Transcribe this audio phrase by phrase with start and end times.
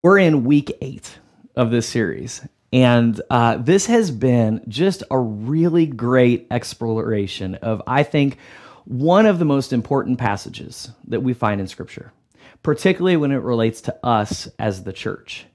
[0.00, 1.18] We're in week eight
[1.56, 8.04] of this series, and uh, this has been just a really great exploration of, I
[8.04, 8.38] think,
[8.84, 12.12] one of the most important passages that we find in Scripture,
[12.62, 15.46] particularly when it relates to us as the church.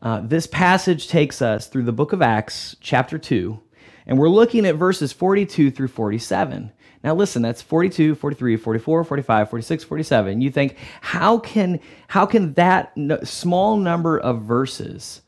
[0.00, 3.60] Uh, this passage takes us through the book of Acts, chapter 2,
[4.06, 6.70] and we're looking at verses 42 through 47.
[7.04, 10.40] Now listen, that's 42, 43, 44, 45, 46, 47.
[10.40, 12.92] You think how can how can that
[13.24, 15.22] small number of verses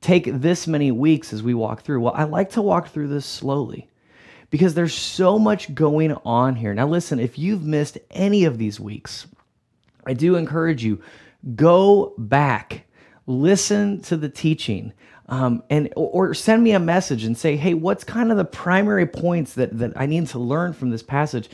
[0.00, 2.00] take this many weeks as we walk through?
[2.00, 3.88] Well, I like to walk through this slowly
[4.50, 6.74] because there's so much going on here.
[6.74, 9.26] Now listen, if you've missed any of these weeks,
[10.06, 11.02] I do encourage you
[11.56, 12.86] go back,
[13.26, 14.92] listen to the teaching
[15.28, 19.06] um, and or send me a message and say, hey, what's kind of the primary
[19.06, 21.48] points that that I need to learn from this passage?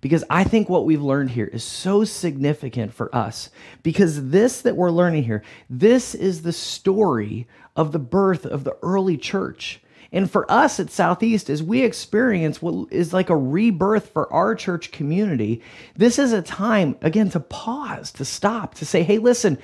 [0.00, 3.50] Because I think what we've learned here is so significant for us.
[3.82, 8.76] Because this that we're learning here, this is the story of the birth of the
[8.82, 9.80] early church.
[10.12, 14.54] And for us at Southeast, as we experience what is like a rebirth for our
[14.54, 15.62] church community,
[15.96, 19.58] this is a time, again, to pause, to stop, to say, hey, listen,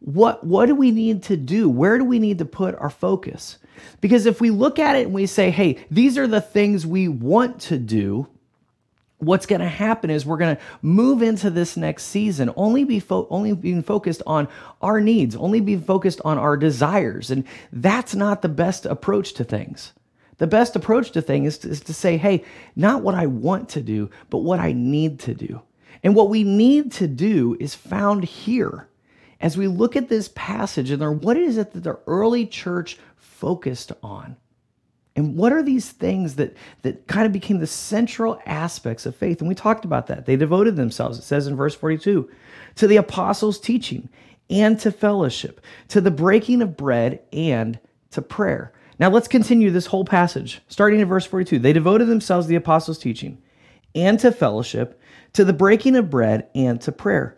[0.00, 1.68] what what do we need to do?
[1.68, 3.58] Where do we need to put our focus?
[4.00, 7.08] Because if we look at it and we say hey these are the things we
[7.08, 8.28] want to do
[9.18, 13.00] what's going to happen is we're going to move into this next season only be
[13.00, 14.46] fo- only being focused on
[14.80, 17.30] our needs only be focused on our desires.
[17.30, 19.92] And that's not the best approach to things.
[20.38, 22.44] The best approach to things is to, is to say hey
[22.76, 25.62] not what i want to do but what i need to do.
[26.04, 28.87] And what we need to do is found here
[29.40, 33.92] as we look at this passage and what is it that the early church focused
[34.02, 34.36] on.
[35.14, 39.40] And what are these things that, that kind of became the central aspects of faith?
[39.40, 40.26] And we talked about that.
[40.26, 42.30] They devoted themselves, it says in verse 42,
[42.76, 44.08] to the apostles' teaching
[44.50, 47.78] and to fellowship, to the breaking of bread and
[48.12, 48.72] to prayer.
[48.98, 51.58] Now let's continue this whole passage, starting in verse 42.
[51.58, 53.42] They devoted themselves to the apostles' teaching
[53.94, 55.00] and to fellowship,
[55.32, 57.37] to the breaking of bread and to prayer.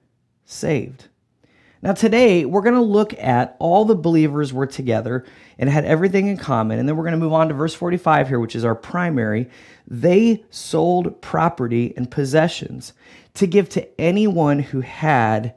[0.51, 1.07] saved.
[1.83, 5.25] Now, today, we're going to look at all the believers were together
[5.57, 6.77] and had everything in common.
[6.77, 9.49] And then we're going to move on to verse 45 here, which is our primary.
[9.87, 12.93] They sold property and possessions
[13.33, 15.55] to give to anyone who had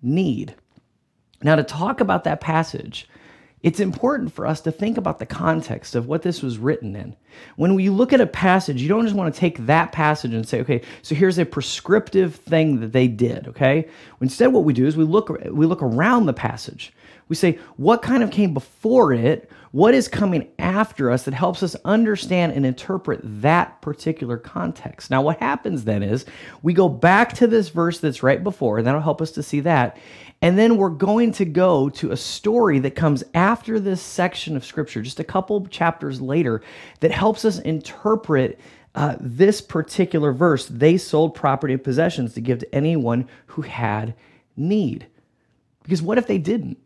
[0.00, 0.54] need.
[1.42, 3.06] Now, to talk about that passage,
[3.66, 7.16] it's important for us to think about the context of what this was written in.
[7.56, 10.46] When we look at a passage, you don't just want to take that passage and
[10.46, 13.88] say, okay, so here's a prescriptive thing that they did, okay?
[14.20, 16.92] Instead, what we do is we look we look around the passage.
[17.28, 19.50] We say, what kind of came before it?
[19.72, 25.10] What is coming after us that helps us understand and interpret that particular context?
[25.10, 26.24] Now, what happens then is
[26.62, 29.60] we go back to this verse that's right before, and that'll help us to see
[29.60, 29.98] that.
[30.40, 34.64] And then we're going to go to a story that comes after this section of
[34.64, 36.62] scripture, just a couple chapters later,
[37.00, 38.60] that helps us interpret
[38.94, 40.66] uh, this particular verse.
[40.66, 44.14] They sold property and possessions to give to anyone who had
[44.56, 45.06] need.
[45.82, 46.78] Because what if they didn't?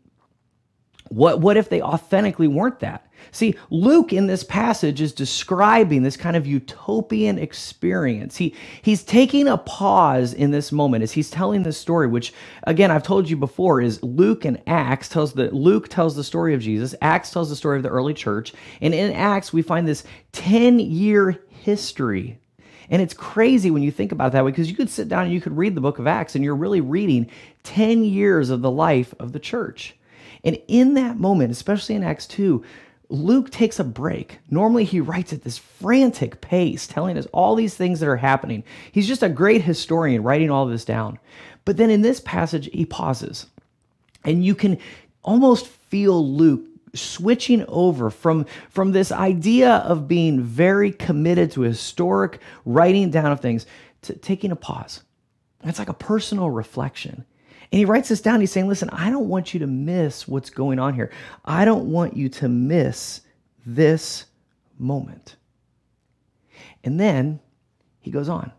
[1.11, 3.05] What, what if they authentically weren't that?
[3.31, 8.37] See, Luke in this passage is describing this kind of utopian experience.
[8.37, 12.33] He, he's taking a pause in this moment as he's telling this story, which
[12.63, 16.53] again, I've told you before, is Luke and Acts tells the Luke tells the story
[16.53, 19.87] of Jesus, Acts tells the story of the early church, and in Acts we find
[19.87, 22.39] this 10-year history
[22.89, 25.23] and it's crazy when you think about it that way because you could sit down
[25.23, 27.29] and you could read the book of Acts and you're really reading
[27.63, 29.95] 10 years of the life of the church.
[30.43, 32.63] And in that moment, especially in Acts 2,
[33.09, 34.39] Luke takes a break.
[34.49, 38.63] Normally, he writes at this frantic pace, telling us all these things that are happening.
[38.91, 41.19] He's just a great historian writing all this down.
[41.65, 43.47] But then in this passage, he pauses.
[44.23, 44.77] And you can
[45.23, 46.61] almost feel Luke
[46.93, 53.39] switching over from, from this idea of being very committed to historic writing down of
[53.39, 53.65] things
[54.03, 55.03] to taking a pause.
[55.63, 57.25] It's like a personal reflection.
[57.71, 58.41] And he writes this down.
[58.41, 61.11] He's saying, Listen, I don't want you to miss what's going on here.
[61.45, 63.21] I don't want you to miss
[63.65, 64.25] this
[64.77, 65.37] moment.
[66.83, 67.39] And then
[67.99, 68.51] he goes on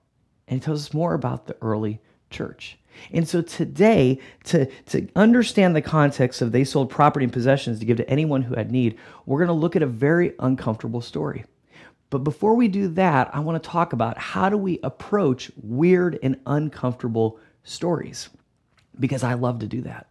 [0.49, 2.01] and he tells us more about the early
[2.31, 2.79] church.
[3.11, 7.87] And so today, to, to understand the context of they sold property and possessions to
[7.87, 11.45] give to anyone who had need, we're going to look at a very uncomfortable story.
[12.11, 16.19] But before we do that, I want to talk about how do we approach weird
[16.23, 18.29] and uncomfortable stories
[18.99, 20.07] because I love to do that.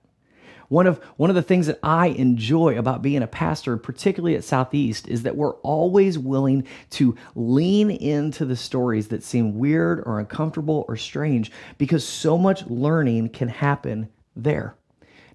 [0.71, 4.45] One of, one of the things that I enjoy about being a pastor, particularly at
[4.45, 10.17] Southeast, is that we're always willing to lean into the stories that seem weird or
[10.17, 14.75] uncomfortable or strange because so much learning can happen there.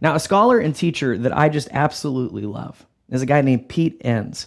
[0.01, 4.01] Now, a scholar and teacher that I just absolutely love is a guy named Pete
[4.03, 4.47] Enns.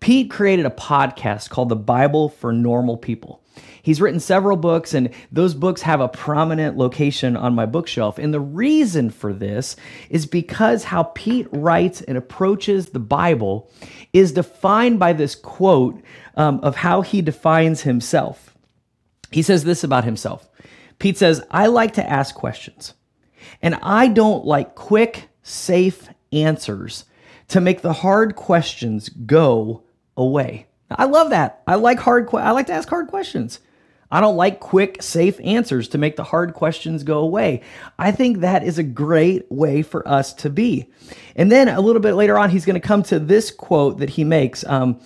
[0.00, 3.40] Pete created a podcast called The Bible for Normal People.
[3.82, 8.18] He's written several books, and those books have a prominent location on my bookshelf.
[8.18, 9.76] And the reason for this
[10.08, 13.70] is because how Pete writes and approaches the Bible
[14.12, 16.00] is defined by this quote
[16.36, 18.56] um, of how he defines himself.
[19.30, 20.48] He says this about himself
[20.98, 22.94] Pete says, I like to ask questions,
[23.60, 27.04] and I don't like quick, safe answers
[27.48, 29.82] to make the hard questions go
[30.16, 30.66] away.
[30.94, 31.62] I love that.
[31.66, 33.60] I like hard I like to ask hard questions.
[34.10, 37.62] I don't like quick, safe answers to make the hard questions go away.
[37.98, 40.88] I think that is a great way for us to be.
[41.34, 44.10] And then a little bit later on, he's going to come to this quote that
[44.10, 44.64] he makes.
[44.66, 45.00] Um,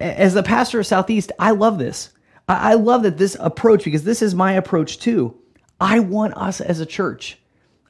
[0.00, 2.10] as the pastor of Southeast, I love this.
[2.48, 5.36] I love that this approach, because this is my approach too.
[5.80, 7.38] I want us as a church.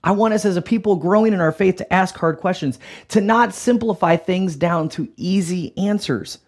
[0.04, 3.20] I want us as a people growing in our faith to ask hard questions, to
[3.20, 6.38] not simplify things down to easy answers.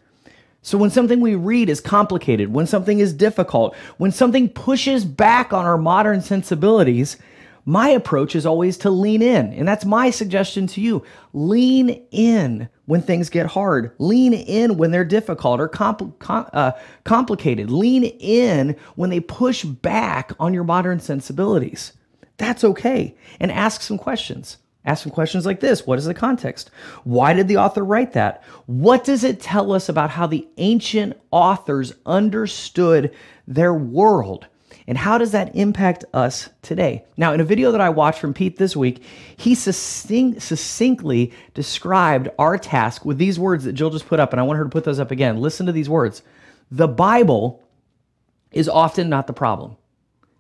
[0.65, 5.53] So when something we read is complicated, when something is difficult, when something pushes back
[5.53, 7.19] on our modern sensibilities,
[7.67, 9.53] my approach is always to lean in.
[9.53, 11.05] And that's my suggestion to you.
[11.35, 13.93] Lean in when things get hard.
[13.99, 16.73] Lean in when they're difficult or compl- com- uh,
[17.05, 17.71] complicated.
[17.71, 21.93] Lean in when they push back on your modern sensibilities.
[22.39, 23.15] That's okay.
[23.39, 24.57] And ask some questions.
[24.87, 26.71] Ask some questions like this What is the context?
[27.05, 28.43] Why did the author write that?
[28.67, 33.15] What does it tell us about how the ancient authors understood
[33.47, 34.47] their world?
[34.87, 37.05] And how does that impact us today?
[37.17, 39.03] Now, in a video that I watched from Pete this week,
[39.37, 44.41] he succinct, succinctly described our task with these words that Jill just put up, and
[44.41, 45.41] I want her to put those up again.
[45.41, 46.23] Listen to these words
[46.71, 47.63] The Bible
[48.53, 49.77] is often not the problem.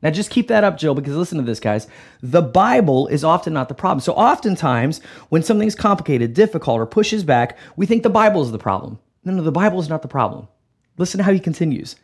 [0.05, 1.89] Now, just keep that up, Jill, because listen to this, guys.
[2.23, 4.01] The Bible is often not the problem.
[4.01, 8.59] So, oftentimes, when something's complicated, difficult, or pushes back, we think the Bible is the
[8.59, 8.99] problem.
[9.25, 10.47] No, no, the Bible is not the problem.
[10.99, 11.97] Listen to how he continues.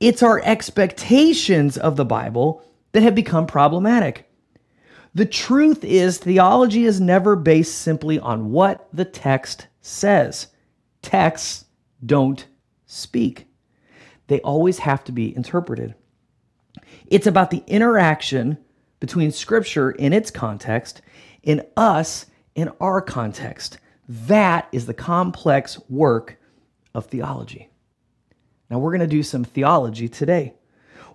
[0.00, 4.28] It's our expectations of the Bible that have become problematic.
[5.14, 10.48] The truth is, theology is never based simply on what the text says.
[11.02, 11.66] Texts
[12.04, 12.46] don't
[12.86, 13.46] speak,
[14.26, 15.94] they always have to be interpreted.
[17.08, 18.58] It's about the interaction
[19.00, 21.00] between Scripture in its context
[21.44, 23.78] and us in our context.
[24.08, 26.38] That is the complex work
[26.94, 27.70] of theology.
[28.70, 30.52] Now, we're going to do some theology today.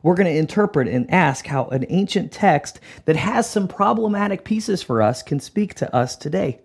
[0.02, 4.82] We're going to interpret and ask how an ancient text that has some problematic pieces
[4.82, 6.60] for us can speak to us today.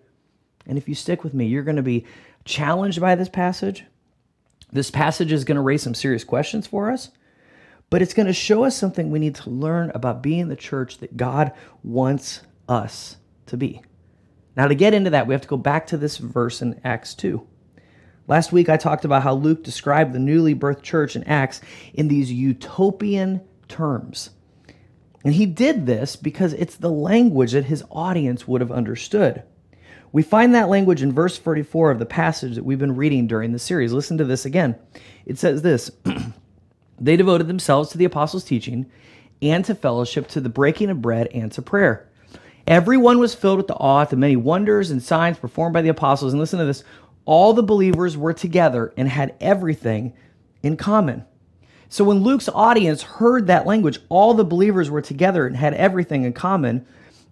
[0.65, 2.05] And if you stick with me, you're going to be
[2.45, 3.85] challenged by this passage.
[4.71, 7.11] This passage is going to raise some serious questions for us
[7.89, 10.99] but it's going to show us something we need to learn about being the church
[10.99, 11.51] that God
[11.83, 13.81] wants us to be.
[14.55, 17.15] Now, to get into that, we have to go back to this verse in Acts
[17.15, 17.45] 2.
[18.27, 21.61] Last week, I talked about how Luke described the newly birthed church in Acts
[21.93, 24.31] in these utopian terms.
[25.23, 29.43] And he did this because it's the language that his audience would have understood.
[30.11, 33.51] We find that language in verse 44 of the passage that we've been reading during
[33.51, 33.93] the series.
[33.93, 34.75] Listen to this again.
[35.25, 35.91] It says this
[36.99, 38.85] They devoted themselves to the apostles' teaching
[39.41, 42.09] and to fellowship, to the breaking of bread, and to prayer.
[42.67, 45.89] Everyone was filled with the awe at the many wonders and signs performed by the
[45.89, 46.33] apostles.
[46.33, 46.83] And listen to this
[47.25, 50.13] all the believers were together and had everything
[50.63, 51.25] in common.
[51.87, 56.23] So when Luke's audience heard that language, all the believers were together and had everything
[56.23, 56.85] in common,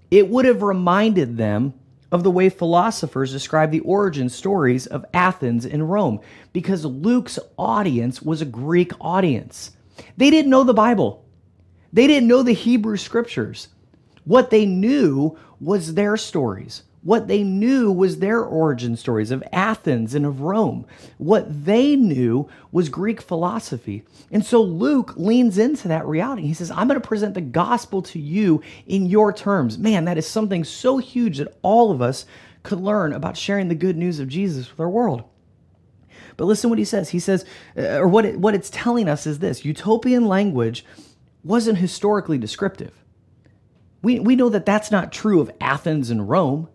[0.10, 1.74] it would have reminded them
[2.12, 6.20] of the way philosophers describe the origin stories of Athens and Rome,
[6.54, 9.72] because Luke's audience was a Greek audience.
[10.16, 11.26] They didn't know the Bible,
[11.92, 13.70] they didn't know the Hebrew scriptures.
[14.24, 16.84] What they knew was their stories.
[17.04, 20.86] What they knew was their origin stories of Athens and of Rome.
[21.18, 24.04] What they knew was Greek philosophy.
[24.32, 26.44] And so Luke leans into that reality.
[26.48, 29.78] He says, I'm going to present the gospel to you in your terms.
[29.78, 32.26] Man, that is something so huge that all of us
[32.64, 35.24] could learn about sharing the good news of Jesus with our world.
[36.36, 37.10] But listen what he says.
[37.10, 37.46] He says,
[37.78, 40.86] uh, or what, it, what it's telling us is this utopian language
[41.44, 42.94] wasn't historically descriptive
[44.02, 46.70] We, we know that that's not true of Athens and Rome.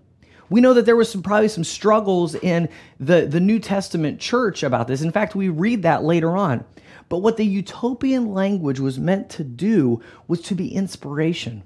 [0.52, 2.68] We know that there was some, probably some struggles in
[3.00, 5.00] the, the New Testament church about this.
[5.00, 6.66] In fact, we read that later on.
[7.08, 11.62] But what the utopian language was meant to do was to be inspiration.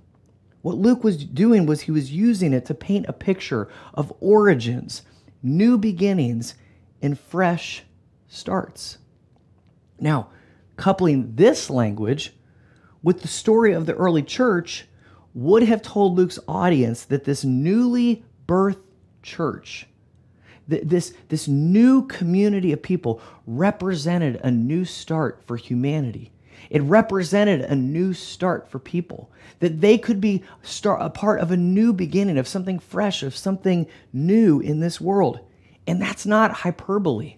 [0.62, 5.02] What Luke was doing was he was using it to paint a picture of origins,
[5.42, 6.54] new beginnings,
[7.02, 7.82] and fresh
[8.28, 8.98] starts.
[9.98, 10.28] Now,
[10.76, 12.34] coupling this language
[13.02, 14.86] with the story of the early church
[15.34, 18.82] would have told Luke's audience that this newly birthed
[19.22, 19.86] church,
[20.68, 26.32] this, this new community of people, represented a new start for humanity.
[26.70, 31.50] It represented a new start for people, that they could be start, a part of
[31.50, 35.40] a new beginning, of something fresh, of something new in this world.
[35.86, 37.36] And that's not hyperbole.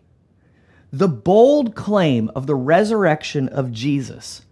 [0.91, 4.43] The bold claim of the resurrection of Jesus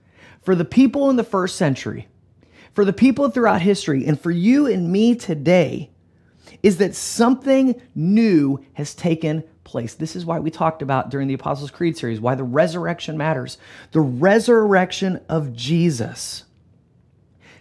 [0.43, 2.09] for the people in the first century,
[2.75, 5.91] for the people throughout history, and for you and me today
[6.67, 9.95] is that something new has taken place.
[9.95, 13.59] This is why we talked about during the Apostles' Creed series why the resurrection matters.
[13.93, 16.43] The resurrection of Jesus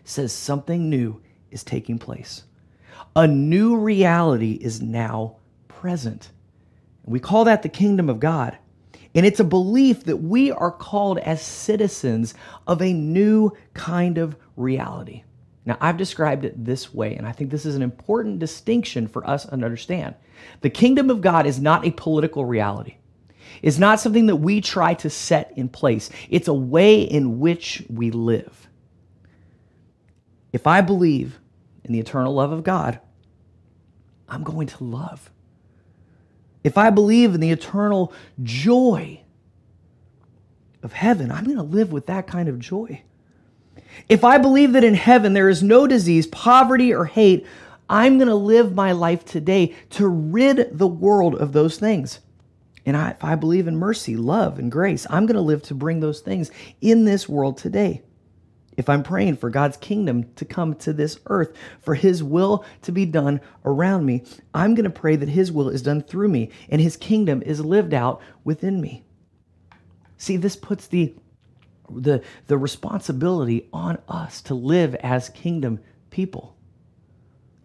[0.05, 1.21] says something new
[1.51, 2.45] is taking place.
[3.15, 5.35] A new reality is now
[5.67, 6.31] present.
[7.03, 8.57] We call that the kingdom of God.
[9.13, 12.33] And it's a belief that we are called as citizens
[12.65, 15.21] of a new kind of reality.
[15.65, 19.27] Now, I've described it this way, and I think this is an important distinction for
[19.27, 20.15] us to understand.
[20.61, 22.97] The kingdom of God is not a political reality.
[23.61, 26.09] It's not something that we try to set in place.
[26.29, 28.67] It's a way in which we live.
[30.53, 31.39] If I believe
[31.83, 32.99] in the eternal love of God,
[34.29, 35.31] I'm going to love
[36.65, 39.21] if I believe in the eternal joy
[40.81, 43.03] of heaven, I'm going to live with that kind of joy.
[44.09, 47.45] If I believe that in heaven there is no disease, poverty, or hate,
[47.89, 52.19] I'm going to live my life today to rid the world of those things.
[52.85, 55.75] And I, if I believe in mercy, love, and grace, I'm going to live to
[55.75, 58.03] bring those things in this world today
[58.77, 62.91] if I'm praying for God's kingdom to come to this earth, for His will to
[62.91, 64.23] be done around me,
[64.53, 67.63] I'm going to pray that His will is done through me and His kingdom is
[67.63, 69.03] lived out within me.
[70.17, 71.13] See, this puts the,
[71.89, 76.55] the, the responsibility on us to live as kingdom people.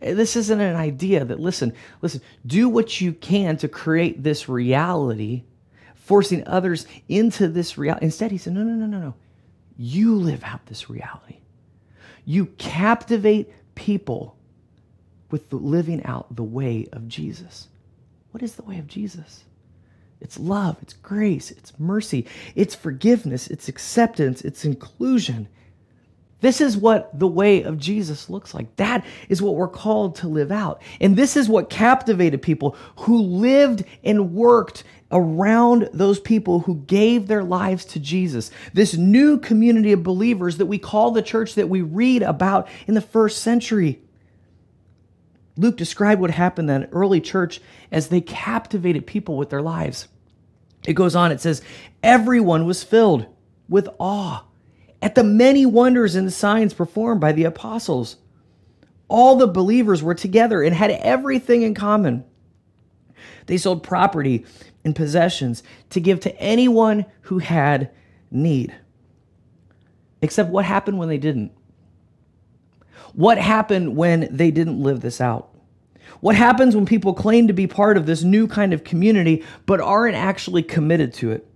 [0.03, 1.73] Eh, this isn't an idea that, listen,
[2.03, 5.45] listen, do what you can to create this reality,
[5.95, 8.07] forcing others into this reality.
[8.07, 9.15] Instead, he said, no, no, no, no, no
[9.83, 11.39] you live out this reality.
[12.27, 14.37] You captivate people
[15.31, 17.69] with living out the way of Jesus.
[18.33, 19.45] What is the way of Jesus?
[20.21, 25.49] It's love, it's grace, it's mercy, it's forgiveness, it's acceptance, it's inclusion.
[26.41, 28.77] This is what the way of Jesus looks like.
[28.77, 30.81] That is what we're called to live out.
[31.01, 37.27] And this is what captivated people who lived and worked around those people who gave
[37.27, 38.51] their lives to Jesus.
[38.73, 42.95] This new community of believers that we call the church that we read about in
[42.95, 44.01] the first century.
[45.57, 47.61] Luke described what happened in that early church
[47.93, 50.09] as they captivated people with their lives.
[50.91, 51.63] It goes on, it says,
[52.03, 53.27] Everyone was filled
[53.69, 54.45] with awe
[55.01, 58.17] at the many wonders and signs performed by the apostles.
[59.07, 62.25] All the believers were together and had everything in common.
[63.47, 64.45] They sold property
[64.85, 67.93] and possessions to give to anyone who had
[68.33, 68.75] need.
[70.23, 71.53] Except what happened when they didn't?
[73.13, 75.55] What happened when they didn't live this out?
[76.21, 79.81] What happens when people claim to be part of this new kind of community but
[79.81, 81.47] aren't actually committed to it?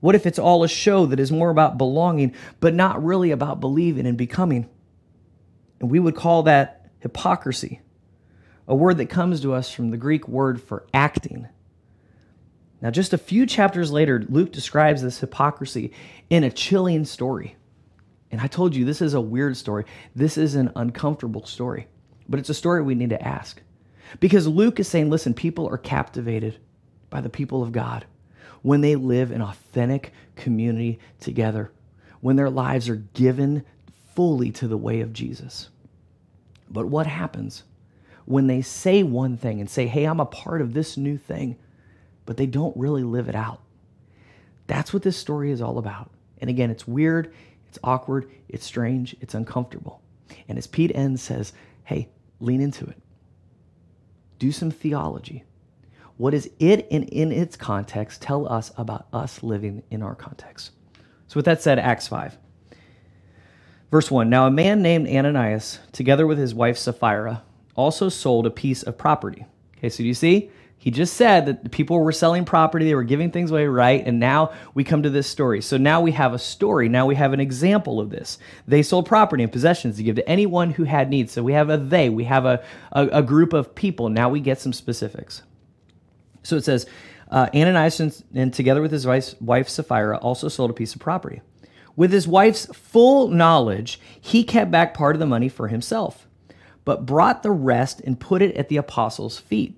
[0.00, 3.60] What if it's all a show that is more about belonging but not really about
[3.60, 4.68] believing and becoming?
[5.80, 7.80] And we would call that hypocrisy,
[8.66, 11.48] a word that comes to us from the Greek word for acting.
[12.80, 15.92] Now, just a few chapters later, Luke describes this hypocrisy
[16.30, 17.56] in a chilling story.
[18.30, 19.84] And I told you this is a weird story.
[20.14, 21.88] This is an uncomfortable story,
[22.28, 23.60] but it's a story we need to ask.
[24.20, 26.58] Because Luke is saying, listen, people are captivated
[27.10, 28.04] by the people of God
[28.62, 31.70] when they live in authentic community together,
[32.20, 33.64] when their lives are given
[34.14, 35.68] fully to the way of Jesus.
[36.70, 37.64] But what happens
[38.24, 41.56] when they say one thing and say, hey, I'm a part of this new thing?
[42.28, 43.62] but they don't really live it out.
[44.66, 46.10] That's what this story is all about.
[46.42, 47.32] And again, it's weird,
[47.70, 50.02] it's awkward, it's strange, it's uncomfortable.
[50.46, 52.98] And as Pete Enns says, hey, lean into it.
[54.38, 55.44] Do some theology.
[56.16, 60.72] What does it in, in its context tell us about us living in our context?
[61.28, 62.36] So, with that said, Acts 5.
[63.90, 67.42] Verse 1 Now a man named Ananias, together with his wife Sapphira,
[67.74, 69.46] also sold a piece of property.
[69.76, 70.50] Okay, so do you see?
[70.80, 74.06] He just said that the people were selling property, they were giving things away, right?
[74.06, 75.60] And now we come to this story.
[75.60, 76.88] So now we have a story.
[76.88, 78.38] Now we have an example of this.
[78.68, 81.32] They sold property and possessions to give to anyone who had needs.
[81.32, 84.08] So we have a they, we have a, a, a group of people.
[84.08, 85.42] Now we get some specifics.
[86.44, 86.86] So it says,
[87.30, 91.00] uh, Ananias and, and together with his wife, wife Sapphira also sold a piece of
[91.00, 91.42] property.
[91.96, 96.28] With his wife's full knowledge, he kept back part of the money for himself,
[96.84, 99.77] but brought the rest and put it at the apostles' feet.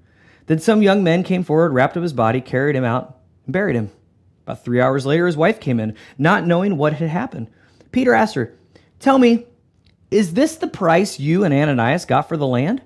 [0.47, 3.75] Then some young men came forward, wrapped up his body, carried him out, and buried
[3.75, 3.91] him.
[4.45, 7.47] About three hours later, his wife came in, not knowing what had happened.
[7.91, 8.57] Peter asked her,
[8.99, 9.45] Tell me,
[10.09, 12.81] is this the price you and Ananias got for the land?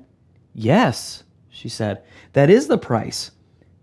[0.54, 3.32] Yes, she said, That is the price.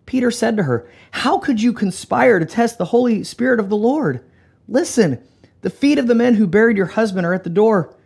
[0.06, 3.76] Peter said to her, How could you conspire to test the Holy Spirit of the
[3.76, 4.24] Lord?
[4.68, 5.22] Listen,
[5.62, 7.96] the feet of the men who buried your husband are at the door,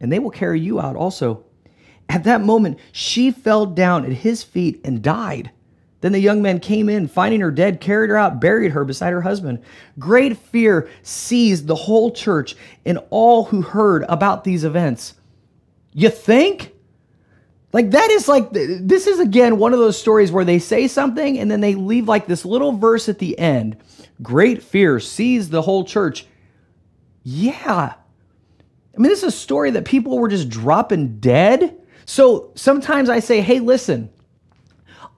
[0.00, 1.44] and they will carry you out also.
[2.08, 5.50] At that moment, she fell down at his feet and died.
[6.00, 9.12] Then the young men came in, finding her dead, carried her out, buried her beside
[9.12, 9.62] her husband.
[9.98, 15.14] Great fear seized the whole church and all who heard about these events.
[15.92, 16.72] You think?
[17.72, 21.38] Like, that is like, this is again one of those stories where they say something
[21.38, 23.76] and then they leave like this little verse at the end.
[24.22, 26.26] Great fear seized the whole church.
[27.24, 27.94] Yeah.
[27.94, 31.77] I mean, this is a story that people were just dropping dead
[32.08, 34.08] so sometimes I say, hey, listen,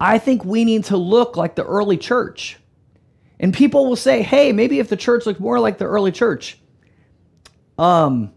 [0.00, 2.58] I think we need to look like the early church.
[3.38, 6.58] And people will say, hey, maybe if the church looked more like the early church.
[7.78, 8.32] Um,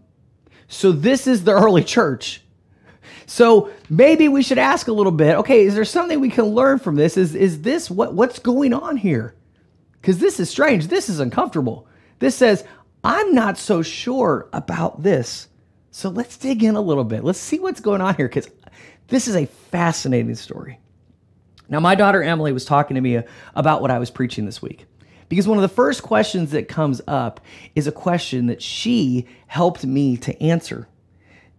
[0.68, 2.42] so this is the early church.
[3.26, 6.78] So maybe we should ask a little bit, okay, is there something we can learn
[6.78, 7.16] from this?
[7.16, 9.34] Is is this what what's going on here?
[10.00, 10.86] Cuz this is strange.
[10.86, 11.88] This is uncomfortable.
[12.20, 12.62] This says,
[13.02, 15.48] I'm not so sure about this.
[15.96, 17.22] So let's dig in a little bit.
[17.22, 18.50] Let's see what's going on here because
[19.06, 20.80] this is a fascinating story.
[21.68, 23.22] Now, my daughter Emily was talking to me uh,
[23.54, 24.86] about what I was preaching this week
[25.28, 27.40] because one of the first questions that comes up
[27.76, 30.88] is a question that she helped me to answer.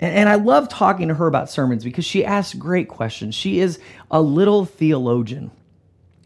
[0.02, 3.36] And, I love talking to her about sermons because she asks great questions.
[3.36, 3.80] She is
[4.12, 5.50] a little theologian.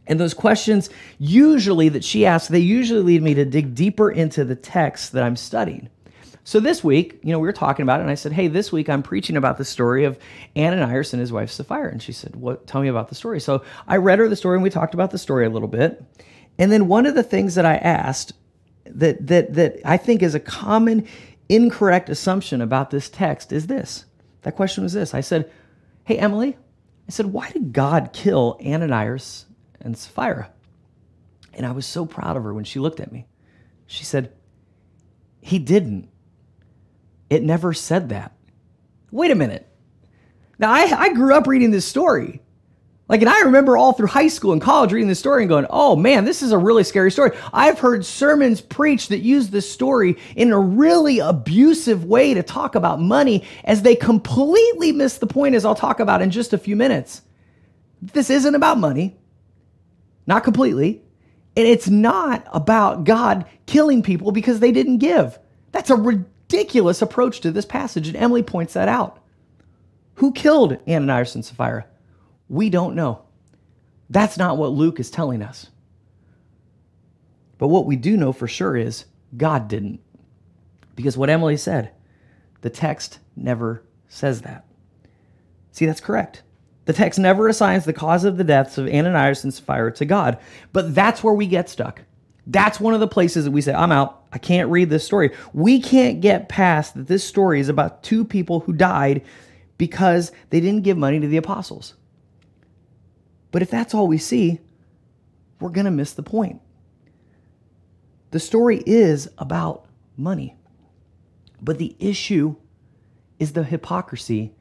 [0.07, 4.45] And those questions, usually that she asks, they usually lead me to dig deeper into
[4.45, 5.91] the text that I'm studying.
[6.43, 8.71] So this week, you know, we were talking about it, and I said, "Hey, this
[8.71, 10.17] week I'm preaching about the story of
[10.57, 12.65] Ananias and his wife Sapphira." And she said, "What?
[12.65, 15.11] Tell me about the story." So I read her the story, and we talked about
[15.11, 16.03] the story a little bit.
[16.57, 18.33] And then one of the things that I asked
[18.85, 21.05] that that that I think is a common
[21.49, 24.05] incorrect assumption about this text is this.
[24.41, 25.13] That question was this.
[25.13, 25.49] I said,
[26.05, 26.57] "Hey, Emily,"
[27.07, 29.45] I said, "Why did God kill Ananias
[29.81, 30.49] and Sapphira?"
[31.53, 33.27] And I was so proud of her when she looked at me.
[33.85, 34.31] She said,
[35.41, 36.09] "He didn't."
[37.29, 38.33] It never said that.
[39.11, 39.67] Wait a minute.
[40.57, 42.41] Now, I, I grew up reading this story.
[43.07, 45.65] Like, and I remember all through high school and college reading this story and going,
[45.71, 47.31] oh man, this is a really scary story.
[47.51, 52.75] I've heard sermons preached that use this story in a really abusive way to talk
[52.75, 56.59] about money as they completely miss the point, as I'll talk about in just a
[56.59, 57.23] few minutes.
[57.99, 59.17] This isn't about money,
[60.27, 61.01] not completely.
[61.57, 65.39] And it's not about God killing people because they didn't give.
[65.71, 66.35] That's a ridiculous
[67.01, 69.23] approach to this passage, and Emily points that out.
[70.15, 71.85] Who killed Ananias and Sapphira?
[72.49, 73.23] We don't know.
[74.09, 75.67] That's not what Luke is telling us.
[77.57, 79.05] But what we do know for sure is
[79.37, 79.99] God didn't.
[80.95, 81.91] Because what Emily said,
[82.61, 84.65] the text never says that.
[85.71, 86.43] See, that's correct.
[86.85, 90.39] The text never assigns the cause of the deaths of Ananias and Sapphira to God.
[90.73, 92.01] But that's where we get stuck.
[92.47, 94.18] That's one of the places that we say, I'm out.
[94.31, 95.31] I can't read this story.
[95.53, 99.23] We can't get past that this story is about two people who died
[99.77, 101.95] because they didn't give money to the apostles.
[103.51, 104.59] But if that's all we see,
[105.59, 106.61] we're going to miss the point.
[108.31, 110.55] The story is about money.
[111.61, 112.55] But the issue
[113.39, 114.53] is the hypocrisy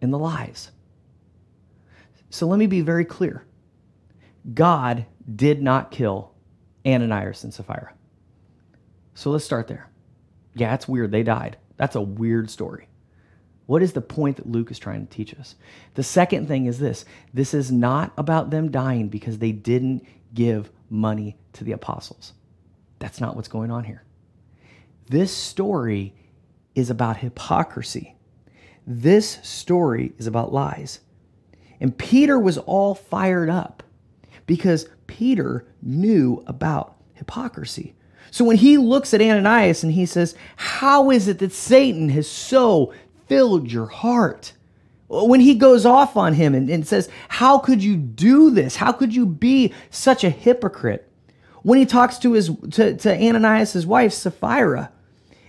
[0.00, 0.70] and the lies.
[2.30, 3.46] So let me be very clear
[4.54, 6.32] God did not kill
[6.84, 7.94] Ananias and Sapphira.
[9.14, 9.90] So let's start there.
[10.54, 11.10] Yeah, it's weird.
[11.10, 11.56] They died.
[11.76, 12.88] That's a weird story.
[13.66, 15.54] What is the point that Luke is trying to teach us?
[15.94, 20.70] The second thing is this this is not about them dying because they didn't give
[20.90, 22.32] money to the apostles.
[22.98, 24.04] That's not what's going on here.
[25.08, 26.14] This story
[26.74, 28.16] is about hypocrisy.
[28.86, 31.00] This story is about lies.
[31.80, 33.82] And Peter was all fired up
[34.46, 37.94] because Peter knew about hypocrisy.
[38.32, 42.28] So when he looks at Ananias and he says, How is it that Satan has
[42.28, 42.94] so
[43.28, 44.54] filled your heart?
[45.08, 48.76] When he goes off on him and, and says, How could you do this?
[48.76, 51.06] How could you be such a hypocrite?
[51.62, 54.90] When he talks to his to, to Ananias' wife, Sapphira,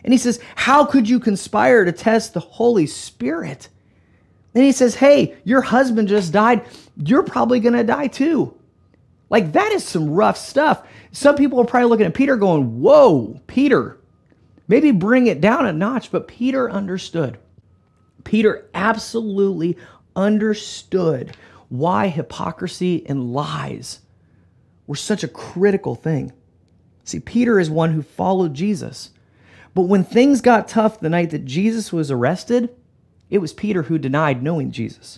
[0.04, 3.70] and he says, How could you conspire to test the Holy Spirit?
[4.54, 6.66] And he says, Hey, your husband just died.
[6.98, 8.58] You're probably going to die too.
[9.34, 10.86] Like, that is some rough stuff.
[11.12, 13.98] Some people are probably looking at Peter going, Whoa, Peter,
[14.68, 16.12] maybe bring it down a notch.
[16.12, 17.40] But Peter understood.
[18.24, 19.76] Peter absolutely
[20.16, 21.36] understood
[21.70, 24.02] why hypocrisy and lies
[24.86, 26.32] were such a critical thing.
[27.04, 29.10] See, Peter is one who followed Jesus.
[29.74, 32.70] But when things got tough the night that Jesus was arrested,
[33.32, 35.18] it was Peter who denied knowing Jesus.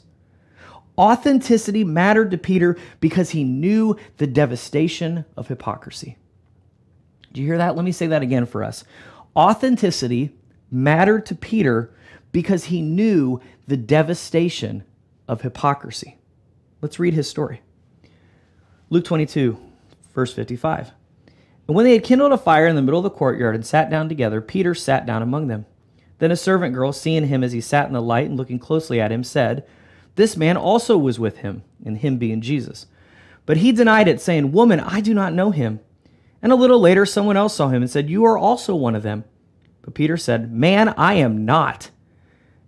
[0.98, 6.18] Authenticity mattered to Peter because he knew the devastation of hypocrisy.
[7.34, 7.76] Do you hear that?
[7.76, 8.86] Let me say that again for us.
[9.36, 10.34] Authenticity
[10.72, 11.94] mattered to Peter
[12.32, 14.84] because he knew the devastation
[15.28, 16.18] of hypocrisy.
[16.82, 17.62] Let's read his story.
[18.90, 19.58] Luke 22,
[20.14, 20.92] verse 55.
[21.68, 23.90] And when they had kindled a fire in the middle of the courtyard and sat
[23.90, 25.66] down together, Peter sat down among them.
[26.20, 29.02] Then a servant girl, seeing him as he sat in the light and looking closely
[29.02, 29.66] at him, said,
[30.16, 32.88] this man also was with him, and him being Jesus.
[33.46, 35.80] But he denied it, saying, Woman, I do not know him.
[36.42, 39.04] And a little later, someone else saw him and said, You are also one of
[39.04, 39.26] them.
[39.82, 41.92] But Peter said, Man, I am not.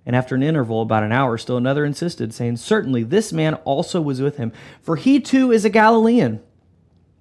[0.05, 4.01] And after an interval, about an hour, still another insisted, saying, Certainly this man also
[4.01, 6.41] was with him, for he too is a Galilean.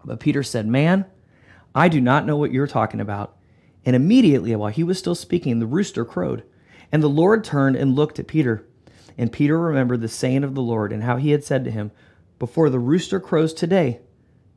[0.04, 1.06] But Peter said, Man,
[1.74, 3.36] I do not know what you're talking about.
[3.84, 6.42] And immediately, while he was still speaking, the rooster crowed.
[6.92, 8.65] And the Lord turned and looked at Peter.
[9.18, 11.90] And Peter remembered the saying of the Lord and how he had said to him,
[12.38, 14.00] Before the rooster crows today,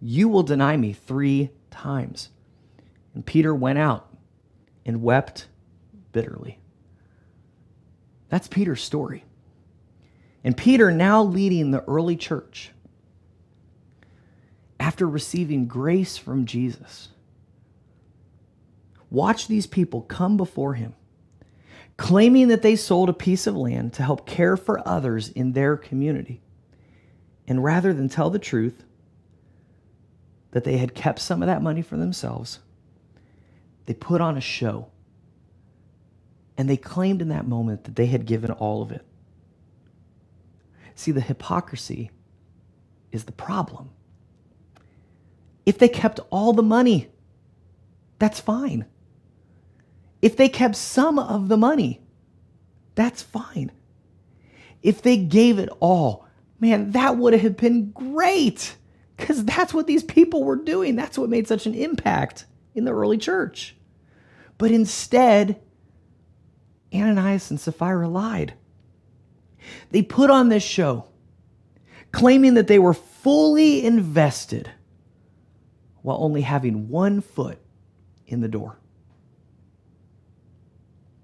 [0.01, 2.29] you will deny me three times.
[3.13, 4.13] And Peter went out
[4.85, 5.47] and wept
[6.11, 6.59] bitterly.
[8.29, 9.23] That's Peter's story.
[10.43, 12.71] And Peter, now leading the early church,
[14.79, 17.09] after receiving grace from Jesus,
[19.09, 20.93] watch these people come before him
[21.99, 25.75] claiming that they sold a piece of land to help care for others in their
[25.75, 26.41] community.
[27.45, 28.85] And rather than tell the truth
[30.51, 32.59] that they had kept some of that money for themselves,
[33.85, 34.87] they put on a show.
[36.57, 39.05] And they claimed in that moment that they had given all of it.
[40.95, 42.11] See, the hypocrisy
[43.11, 43.89] is the problem.
[45.65, 47.09] If they kept all the money,
[48.19, 48.85] that's fine.
[50.21, 52.01] If they kept some of the money,
[52.95, 53.71] that's fine.
[54.81, 56.27] If they gave it all,
[56.59, 58.75] man, that would have been great
[59.17, 60.95] because that's what these people were doing.
[60.95, 63.75] That's what made such an impact in the early church.
[64.57, 65.61] But instead,
[66.93, 68.53] Ananias and Sapphira lied.
[69.91, 71.05] They put on this show,
[72.11, 74.69] claiming that they were fully invested
[76.01, 77.59] while only having one foot
[78.25, 78.79] in the door.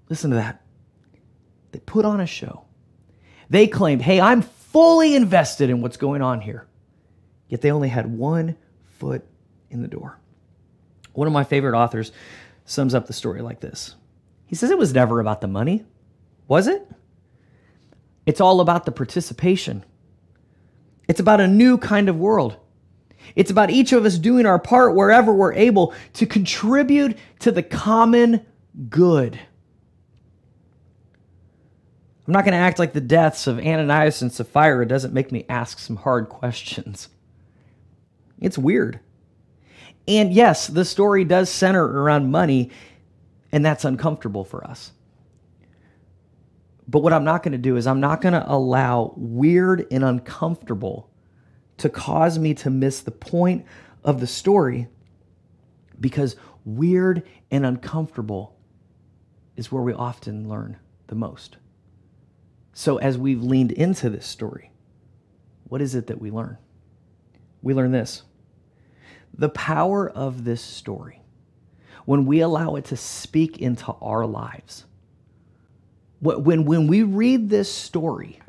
[0.08, 0.62] Listen to that.
[1.72, 2.64] They put on a show.
[3.50, 6.66] They claimed, hey, I'm fully invested in what's going on here.
[7.48, 8.56] Yet they only had one
[8.98, 9.24] foot
[9.70, 10.18] in the door.
[11.12, 12.12] One of my favorite authors
[12.64, 13.94] sums up the story like this
[14.46, 15.84] He says, It was never about the money,
[16.48, 16.86] was it?
[18.26, 19.84] It's all about the participation.
[21.08, 22.56] It's about a new kind of world.
[23.36, 27.62] It's about each of us doing our part wherever we're able to contribute to the
[27.62, 28.44] common
[28.88, 29.38] good.
[32.26, 35.44] I'm not going to act like the deaths of Ananias and Sapphira doesn't make me
[35.48, 37.08] ask some hard questions.
[38.40, 38.98] It's weird.
[40.08, 42.70] And yes, the story does center around money,
[43.52, 44.92] and that's uncomfortable for us.
[46.88, 50.04] But what I'm not going to do is I'm not going to allow weird and
[50.04, 51.10] uncomfortable
[51.78, 53.66] to cause me to miss the point
[54.04, 54.88] of the story
[56.00, 58.56] because weird and uncomfortable
[59.56, 61.56] is where we often learn the most.
[62.78, 64.70] So, as we've leaned into this story,
[65.64, 66.58] what is it that we learn?
[67.62, 68.22] We learn this
[69.32, 71.22] the power of this story,
[72.04, 74.84] when we allow it to speak into our lives,
[76.20, 78.40] when, when we read this story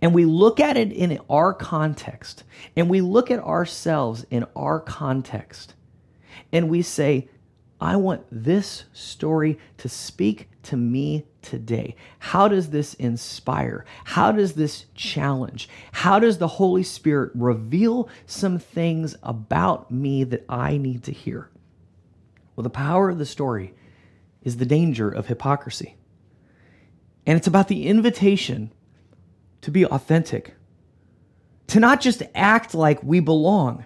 [0.00, 4.80] and we look at it in our context and we look at ourselves in our
[4.80, 5.74] context
[6.52, 7.28] and we say,
[7.80, 11.96] I want this story to speak to me today.
[12.18, 13.84] How does this inspire?
[14.04, 15.68] How does this challenge?
[15.92, 21.50] How does the Holy Spirit reveal some things about me that I need to hear?
[22.56, 23.74] Well, the power of the story
[24.42, 25.96] is the danger of hypocrisy.
[27.26, 28.72] And it's about the invitation
[29.62, 30.54] to be authentic,
[31.68, 33.84] to not just act like we belong,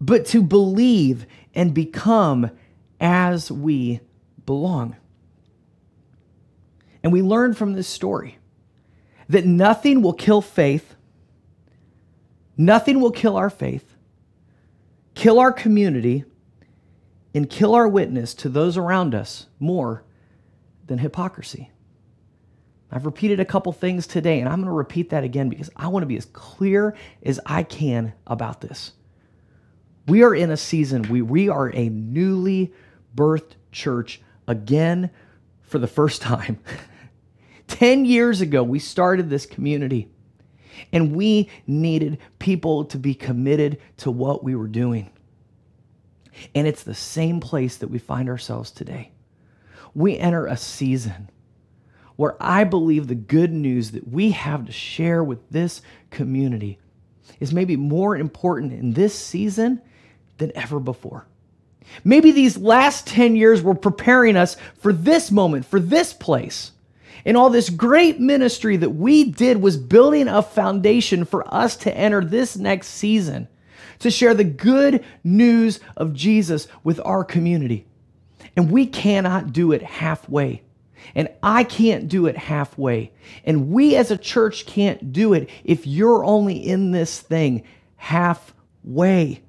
[0.00, 2.50] but to believe and become
[3.00, 4.00] as we
[4.46, 4.96] belong.
[7.02, 8.38] And we learn from this story
[9.28, 10.94] that nothing will kill faith,
[12.56, 13.94] nothing will kill our faith,
[15.14, 16.24] kill our community,
[17.34, 20.04] and kill our witness to those around us more
[20.86, 21.70] than hypocrisy.
[22.90, 25.88] I've repeated a couple things today, and I'm going to repeat that again because I
[25.88, 28.92] want to be as clear as I can about this.
[30.06, 32.72] We are in a season, we, we are a newly
[33.14, 35.10] birthed church again
[35.62, 36.58] for the first time.
[37.68, 40.08] 10 years ago, we started this community,
[40.92, 45.10] and we needed people to be committed to what we were doing.
[46.54, 49.12] And it's the same place that we find ourselves today.
[49.94, 51.30] We enter a season
[52.16, 56.78] where I believe the good news that we have to share with this community
[57.40, 59.80] is maybe more important in this season
[60.38, 61.26] than ever before.
[62.02, 66.72] Maybe these last 10 years were preparing us for this moment, for this place.
[67.24, 71.96] And all this great ministry that we did was building a foundation for us to
[71.96, 73.48] enter this next season,
[74.00, 77.86] to share the good news of Jesus with our community.
[78.56, 80.62] And we cannot do it halfway.
[81.14, 83.12] And I can't do it halfway.
[83.44, 87.64] And we as a church can't do it if you're only in this thing
[87.96, 89.42] halfway.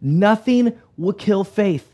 [0.00, 1.88] Nothing will kill faith.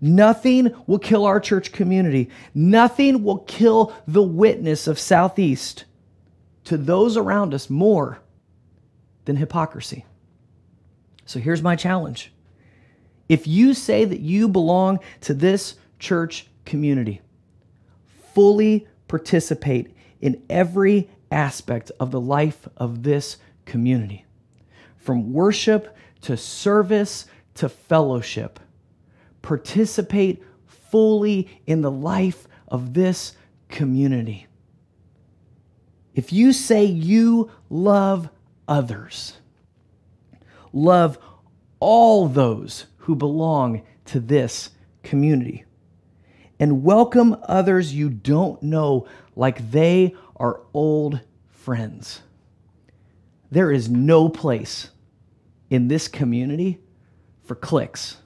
[0.00, 2.28] Nothing will kill our church community.
[2.54, 5.84] Nothing will kill the witness of Southeast
[6.64, 8.18] to those around us more
[9.24, 10.04] than hypocrisy.
[11.24, 12.32] So here's my challenge.
[13.28, 17.20] If you say that you belong to this church community,
[18.34, 24.24] fully participate in every aspect of the life of this community,
[24.96, 28.60] from worship to service to fellowship.
[29.42, 33.34] Participate fully in the life of this
[33.68, 34.46] community.
[36.14, 38.28] If you say you love
[38.68, 39.38] others,
[40.72, 41.18] love
[41.80, 44.70] all those who belong to this
[45.02, 45.64] community
[46.62, 52.22] and welcome others you don't know like they are old friends.
[53.50, 54.90] There is no place
[55.70, 56.78] in this community
[57.52, 58.16] for cliques.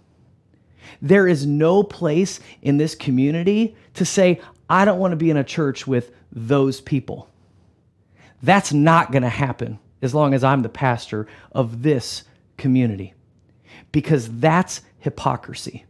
[1.02, 5.36] There is no place in this community to say, I don't want to be in
[5.36, 7.28] a church with those people.
[8.40, 12.22] That's not going to happen as long as I'm the pastor of this
[12.56, 13.14] community
[13.90, 15.84] because that's hypocrisy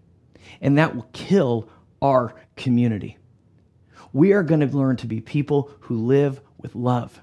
[0.62, 1.68] and that will kill
[2.00, 3.18] our community.
[4.14, 7.20] We are going to learn to be people who live with love.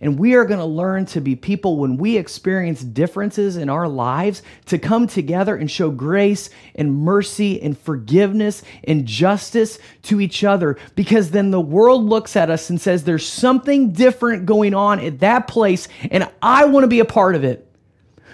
[0.00, 3.88] And we are going to learn to be people when we experience differences in our
[3.88, 10.44] lives to come together and show grace and mercy and forgiveness and justice to each
[10.44, 10.78] other.
[10.94, 15.20] Because then the world looks at us and says, There's something different going on at
[15.20, 17.64] that place, and I want to be a part of it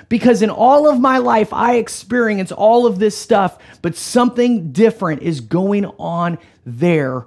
[0.08, 5.22] because in all of my life, I experience all of this stuff, but something different
[5.22, 7.26] is going on there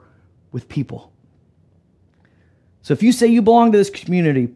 [0.52, 1.12] with people.
[2.88, 4.48] So if you say you belong to this community,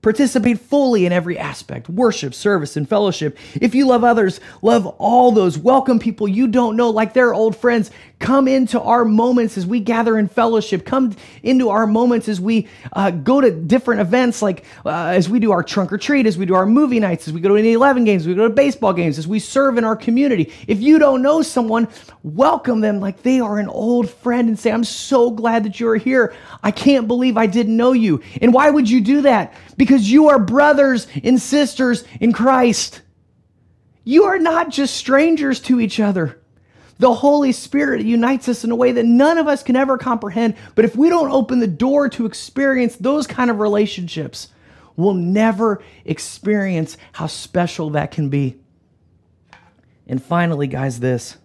[0.00, 3.36] Participate fully in every aspect worship, service, and fellowship.
[3.60, 5.58] If you love others, love all those.
[5.58, 7.90] Welcome people you don't know like they're old friends.
[8.18, 10.84] Come into our moments as we gather in fellowship.
[10.84, 15.38] Come into our moments as we uh, go to different events, like uh, as we
[15.38, 17.56] do our trunk or treat, as we do our movie nights, as we go to
[17.56, 20.52] any 11 games, we go to baseball games, as we serve in our community.
[20.66, 21.88] If you don't know someone,
[22.22, 25.96] welcome them like they are an old friend and say, I'm so glad that you're
[25.96, 26.34] here.
[26.62, 28.20] I can't believe I didn't know you.
[28.42, 29.54] And why would you do that?
[29.78, 33.00] because you are brothers and sisters in Christ.
[34.04, 36.37] You are not just strangers to each other.
[36.98, 40.56] The Holy Spirit unites us in a way that none of us can ever comprehend.
[40.74, 44.48] But if we don't open the door to experience those kind of relationships,
[44.96, 48.56] we'll never experience how special that can be.
[50.08, 51.36] And finally, guys, this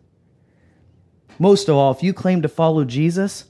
[1.39, 3.45] most of all, if you claim to follow Jesus,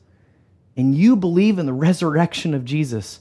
[0.75, 3.19] and you believe in the resurrection of Jesus,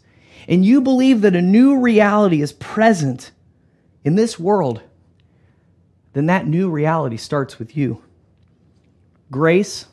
[0.48, 3.30] and you believe that a new reality is present
[4.04, 4.82] in this world,
[6.14, 8.02] then that new reality starts with you.
[9.32, 9.86] Grace,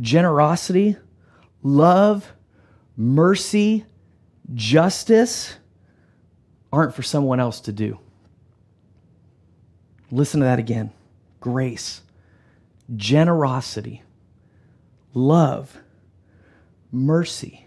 [0.00, 0.96] generosity,
[1.62, 2.32] love,
[2.96, 3.86] mercy,
[4.54, 5.56] justice
[6.72, 7.98] aren't for someone else to do.
[10.10, 10.92] Listen to that again
[11.40, 12.02] grace,
[12.96, 14.02] generosity,
[15.14, 15.78] love,
[16.92, 17.66] mercy,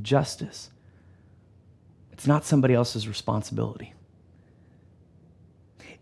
[0.00, 0.70] justice.
[2.12, 3.94] It's not somebody else's responsibility.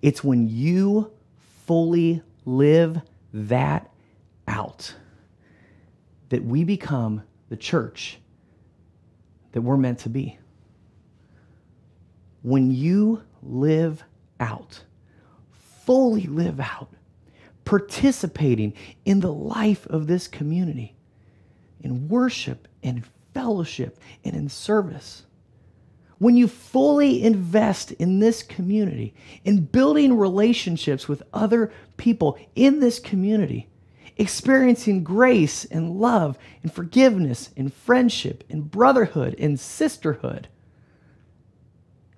[0.03, 1.13] It's when you
[1.67, 3.01] fully live
[3.33, 3.90] that
[4.51, 4.95] out
[6.29, 8.19] that we become the church
[9.53, 10.39] that we're meant to be.
[12.43, 14.03] When you live
[14.39, 14.83] out,
[15.85, 16.89] fully live out,
[17.65, 20.97] participating in the life of this community,
[21.81, 25.25] in worship and fellowship and in service.
[26.19, 32.99] When you fully invest in this community, in building relationships with other people in this
[32.99, 33.70] community,
[34.21, 40.47] experiencing grace and love and forgiveness and friendship and brotherhood and sisterhood.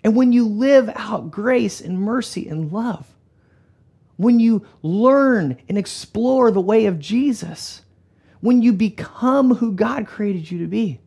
[0.03, 3.07] And when you live out grace and mercy and love,
[4.17, 7.83] when you learn and explore the way of Jesus,
[8.41, 11.01] when you become who God created you to be,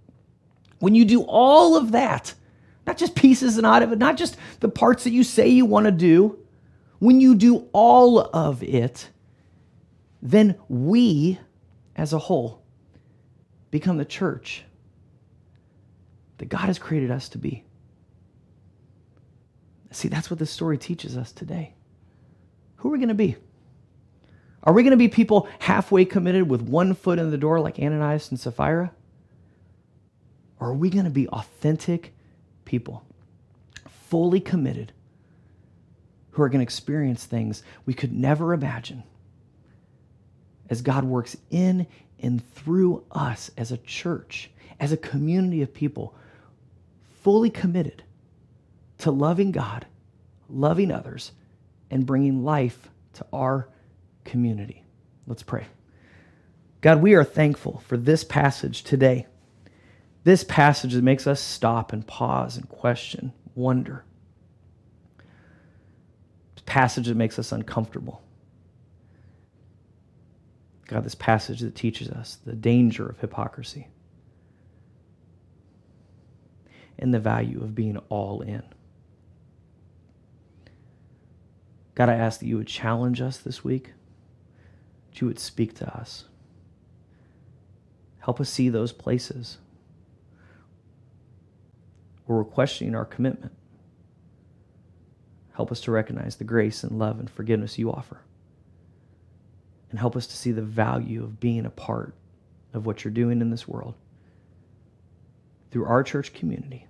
[0.80, 2.34] when you do all of that,
[2.88, 5.66] not just pieces and out of it, not just the parts that you say you
[5.66, 6.40] want to do,
[7.00, 9.10] when you do all of it,
[10.26, 11.38] then we
[11.96, 12.64] as a whole
[13.70, 14.64] become the church
[16.40, 17.64] that God has created us to be.
[19.92, 21.76] See, that's what this story teaches us today.
[22.78, 23.36] Who are we going to be?
[24.64, 27.78] Are we going to be people halfway committed with one foot in the door like
[27.78, 28.92] Ananias and Sapphira?
[30.60, 32.16] Or are we going to be authentic
[32.66, 33.06] people,
[34.10, 34.92] fully committed,
[36.32, 39.04] who are going to experience things we could never imagine
[40.70, 41.88] as God works in
[42.20, 44.50] and through us as a church,
[44.80, 46.16] as a community of people,
[47.24, 48.04] fully committed
[49.00, 49.86] to loving God,
[50.50, 51.32] loving others,
[51.92, 53.70] and bringing life to our
[54.24, 54.84] community.
[55.28, 55.68] Let's pray.
[56.82, 59.28] God, we are thankful for this passage today.
[60.24, 64.04] This passage that makes us stop and pause and question, wonder.
[66.56, 68.22] This passage that makes us uncomfortable.
[70.88, 73.88] God, this passage that teaches us the danger of hypocrisy
[77.00, 78.64] and the value of being all in.
[81.96, 83.94] God, I ask that you would challenge us this week,
[85.10, 86.26] that you would speak to us.
[88.20, 89.58] Help us see those places
[92.26, 93.54] where we're questioning our commitment.
[95.54, 98.25] Help us to recognize the grace and love and forgiveness you offer.
[99.90, 102.14] And help us to see the value of being a part
[102.74, 103.96] of what you're doing in this world
[105.72, 106.88] through our church community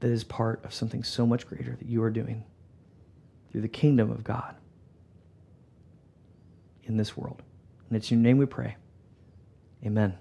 [0.00, 2.44] that is part of something so much greater that you are doing
[3.50, 4.54] through the kingdom of God
[6.84, 7.42] in this world.
[7.88, 8.76] And it's your name we pray.
[9.84, 10.14] Amen.